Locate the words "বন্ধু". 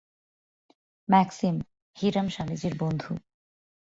2.79-3.11